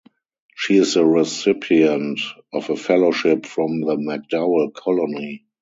She 0.55 0.77
is 0.77 0.95
the 0.95 1.05
recipient 1.05 2.19
of 2.51 2.71
a 2.71 2.75
fellowship 2.75 3.45
from 3.45 3.81
the 3.81 3.97
MacDowell 3.97 4.73
Colony. 4.73 5.45